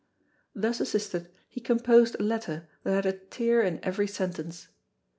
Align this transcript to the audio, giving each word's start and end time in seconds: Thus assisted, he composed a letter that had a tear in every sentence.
Thus 0.55 0.79
assisted, 0.79 1.29
he 1.47 1.61
composed 1.61 2.15
a 2.15 2.23
letter 2.23 2.67
that 2.81 3.05
had 3.05 3.05
a 3.05 3.13
tear 3.19 3.61
in 3.61 3.79
every 3.83 4.07
sentence. 4.07 4.67